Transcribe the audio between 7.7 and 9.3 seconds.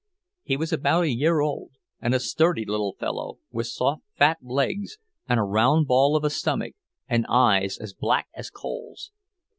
as black as coals.